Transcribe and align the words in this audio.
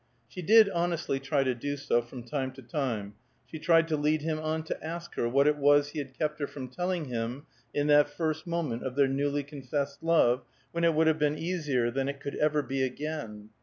She 0.27 0.41
did 0.41 0.67
honestly 0.67 1.19
try 1.19 1.43
to 1.43 1.53
do 1.53 1.77
so, 1.77 2.01
from 2.01 2.23
time 2.23 2.53
to 2.53 2.63
time; 2.63 3.13
she 3.45 3.59
tried 3.59 3.87
to 3.89 3.95
lead 3.95 4.23
him 4.23 4.39
on 4.39 4.63
to 4.63 4.83
ask 4.83 5.13
her 5.13 5.29
what 5.29 5.45
it 5.45 5.57
was 5.57 5.89
he 5.89 5.99
had 5.99 6.17
kept 6.17 6.39
her 6.39 6.47
from 6.47 6.69
telling 6.69 7.05
him 7.05 7.45
in 7.71 7.85
that 7.85 8.09
first 8.09 8.47
moment 8.47 8.81
of 8.81 8.95
their 8.95 9.07
newly 9.07 9.43
confessed 9.43 10.01
love, 10.01 10.43
when 10.71 10.83
it 10.83 10.95
would 10.95 11.05
have 11.05 11.19
been 11.19 11.37
easier 11.37 11.91
than 11.91 12.09
it 12.09 12.19
could 12.19 12.33
ever 12.37 12.63
be 12.63 12.81
again. 12.81 13.51